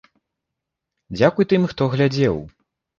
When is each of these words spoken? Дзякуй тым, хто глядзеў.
Дзякуй 1.17 1.45
тым, 1.55 1.71
хто 1.73 1.81
глядзеў. 1.95 2.45